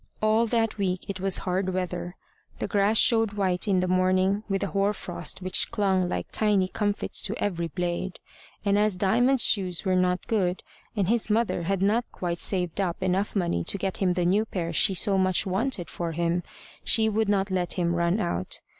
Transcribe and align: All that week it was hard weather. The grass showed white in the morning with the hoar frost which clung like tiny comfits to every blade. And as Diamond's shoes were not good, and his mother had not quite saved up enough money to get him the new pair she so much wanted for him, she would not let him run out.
All 0.19 0.47
that 0.47 0.79
week 0.79 1.07
it 1.11 1.19
was 1.19 1.37
hard 1.37 1.75
weather. 1.75 2.15
The 2.57 2.65
grass 2.67 2.97
showed 2.97 3.33
white 3.33 3.67
in 3.67 3.81
the 3.81 3.87
morning 3.87 4.41
with 4.49 4.61
the 4.61 4.69
hoar 4.69 4.93
frost 4.93 5.43
which 5.43 5.69
clung 5.69 6.09
like 6.09 6.31
tiny 6.31 6.67
comfits 6.69 7.21
to 7.21 7.37
every 7.37 7.67
blade. 7.67 8.17
And 8.65 8.79
as 8.79 8.95
Diamond's 8.97 9.45
shoes 9.45 9.85
were 9.85 9.95
not 9.95 10.25
good, 10.25 10.63
and 10.95 11.07
his 11.07 11.29
mother 11.29 11.61
had 11.69 11.83
not 11.83 12.11
quite 12.11 12.39
saved 12.39 12.81
up 12.81 13.03
enough 13.03 13.35
money 13.35 13.63
to 13.65 13.77
get 13.77 13.97
him 13.97 14.13
the 14.13 14.25
new 14.25 14.43
pair 14.45 14.73
she 14.73 14.95
so 14.95 15.19
much 15.19 15.45
wanted 15.45 15.87
for 15.87 16.13
him, 16.13 16.41
she 16.83 17.07
would 17.07 17.29
not 17.29 17.51
let 17.51 17.73
him 17.73 17.93
run 17.93 18.19
out. 18.19 18.59